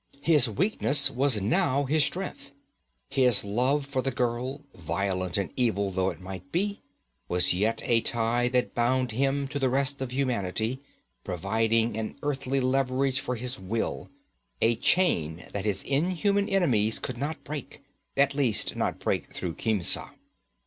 His 0.23 0.49
weakness 0.49 1.11
was 1.11 1.39
now 1.39 1.83
his 1.83 2.03
strength. 2.03 2.49
His 3.11 3.43
love 3.43 3.85
for 3.85 4.01
the 4.01 4.09
girl, 4.09 4.61
violent 4.73 5.37
and 5.37 5.51
evil 5.55 5.91
though 5.91 6.09
it 6.09 6.19
might 6.19 6.51
be, 6.51 6.81
was 7.27 7.53
yet 7.53 7.83
a 7.85 8.01
tie 8.01 8.47
that 8.47 8.73
bound 8.73 9.11
him 9.11 9.47
to 9.49 9.59
the 9.59 9.69
rest 9.69 10.01
of 10.01 10.11
humanity, 10.11 10.81
providing 11.23 11.97
an 11.97 12.15
earthly 12.23 12.59
leverage 12.59 13.19
for 13.19 13.35
his 13.35 13.59
will, 13.59 14.09
a 14.59 14.75
chain 14.75 15.45
that 15.53 15.65
his 15.65 15.83
inhuman 15.83 16.49
enemies 16.49 16.97
could 16.97 17.19
not 17.19 17.43
break; 17.43 17.83
at 18.17 18.33
least 18.33 18.75
not 18.75 18.97
break 18.97 19.31
through 19.31 19.53
Khemsa. 19.53 20.09